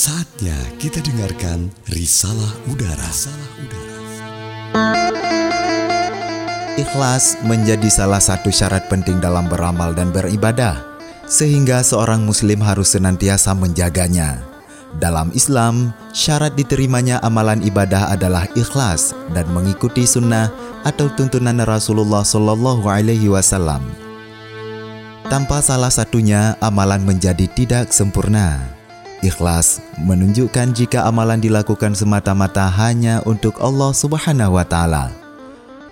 [0.00, 3.04] Saatnya kita dengarkan Risalah Udara.
[3.04, 4.00] Risalah Udara.
[6.80, 10.80] Ikhlas menjadi salah satu syarat penting dalam beramal dan beribadah,
[11.28, 14.40] sehingga seorang Muslim harus senantiasa menjaganya.
[14.96, 20.48] Dalam Islam, syarat diterimanya amalan ibadah adalah ikhlas dan mengikuti sunnah
[20.80, 23.84] atau tuntunan Rasulullah Shallallahu Alaihi Wasallam.
[25.28, 28.79] Tanpa salah satunya, amalan menjadi tidak sempurna.
[29.20, 35.12] Ikhlas menunjukkan jika amalan dilakukan semata-mata hanya untuk Allah Subhanahu wa Ta'ala.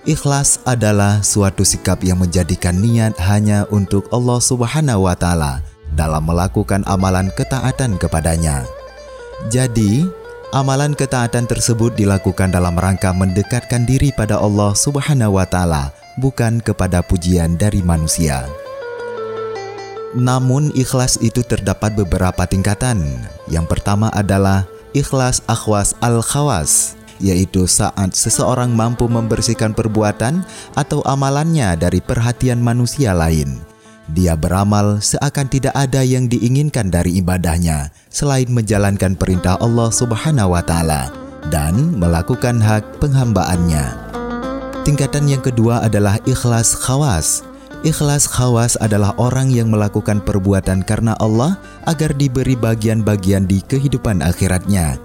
[0.08, 5.60] Ikhlas adalah suatu sikap yang menjadikan niat hanya untuk Allah Subhanahu wa Ta'ala
[5.92, 8.64] dalam melakukan amalan ketaatan kepadanya.
[9.52, 10.08] Jadi,
[10.56, 17.04] amalan ketaatan tersebut dilakukan dalam rangka mendekatkan diri pada Allah Subhanahu wa Ta'ala, bukan kepada
[17.04, 18.48] pujian dari manusia.
[20.16, 23.04] Namun ikhlas itu terdapat beberapa tingkatan.
[23.52, 24.64] Yang pertama adalah
[24.96, 33.60] ikhlas akhwas al-khawas, yaitu saat seseorang mampu membersihkan perbuatan atau amalannya dari perhatian manusia lain.
[34.08, 40.64] Dia beramal seakan tidak ada yang diinginkan dari ibadahnya selain menjalankan perintah Allah Subhanahu wa
[40.64, 41.12] taala
[41.52, 44.08] dan melakukan hak penghambaannya.
[44.88, 47.44] Tingkatan yang kedua adalah ikhlas khawas,
[47.86, 51.54] Ikhlas khawas adalah orang yang melakukan perbuatan karena Allah
[51.86, 54.98] agar diberi bagian-bagian di kehidupan akhiratnya.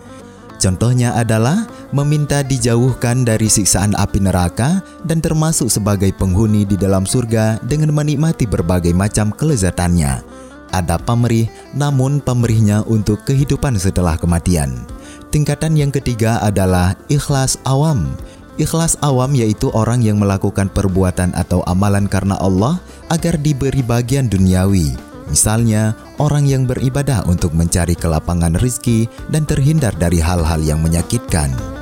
[0.57, 7.61] Contohnya adalah meminta dijauhkan dari siksaan api neraka dan termasuk sebagai penghuni di dalam surga
[7.61, 10.25] dengan menikmati berbagai macam kelezatannya.
[10.73, 11.45] Ada pamerih,
[11.77, 14.73] namun pamerihnya untuk kehidupan setelah kematian.
[15.29, 18.17] Tingkatan yang ketiga adalah ikhlas awam,
[18.53, 22.77] Ikhlas awam yaitu orang yang melakukan perbuatan atau amalan karena Allah
[23.09, 24.93] agar diberi bagian duniawi.
[25.25, 31.72] Misalnya, orang yang beribadah untuk mencari kelapangan rizki dan terhindar dari hal-hal yang menyakitkan.